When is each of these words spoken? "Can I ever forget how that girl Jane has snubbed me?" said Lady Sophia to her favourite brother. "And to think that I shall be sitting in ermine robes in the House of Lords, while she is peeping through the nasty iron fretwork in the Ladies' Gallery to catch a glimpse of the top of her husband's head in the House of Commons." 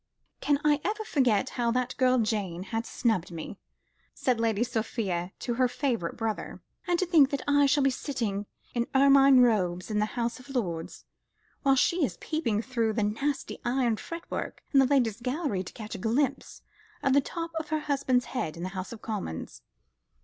"Can 0.39 0.59
I 0.65 0.81
ever 0.83 1.03
forget 1.03 1.49
how 1.51 1.69
that 1.73 1.95
girl 1.97 2.17
Jane 2.17 2.63
has 2.73 2.87
snubbed 2.87 3.29
me?" 3.31 3.59
said 4.15 4.39
Lady 4.39 4.63
Sophia 4.63 5.31
to 5.37 5.53
her 5.53 5.67
favourite 5.67 6.17
brother. 6.17 6.59
"And 6.87 6.97
to 6.97 7.05
think 7.05 7.29
that 7.29 7.43
I 7.47 7.67
shall 7.67 7.83
be 7.83 7.91
sitting 7.91 8.47
in 8.73 8.87
ermine 8.95 9.41
robes 9.41 9.91
in 9.91 9.99
the 9.99 10.07
House 10.17 10.39
of 10.39 10.49
Lords, 10.49 11.05
while 11.61 11.75
she 11.75 12.03
is 12.03 12.17
peeping 12.17 12.63
through 12.63 12.93
the 12.93 13.03
nasty 13.03 13.59
iron 13.63 13.95
fretwork 13.97 14.63
in 14.73 14.79
the 14.79 14.87
Ladies' 14.87 15.21
Gallery 15.21 15.61
to 15.61 15.73
catch 15.73 15.93
a 15.93 15.99
glimpse 15.99 16.63
of 17.03 17.13
the 17.13 17.21
top 17.21 17.51
of 17.59 17.69
her 17.69 17.81
husband's 17.81 18.25
head 18.25 18.57
in 18.57 18.63
the 18.63 18.69
House 18.69 18.91
of 18.91 19.03
Commons." 19.03 19.61